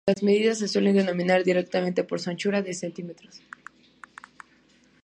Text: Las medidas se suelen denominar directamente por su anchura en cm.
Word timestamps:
Las 0.07 0.23
medidas 0.23 0.57
se 0.57 0.67
suelen 0.67 0.95
denominar 0.95 1.43
directamente 1.43 2.03
por 2.03 2.19
su 2.19 2.31
anchura 2.31 2.57
en 2.57 2.73
cm. 2.73 3.13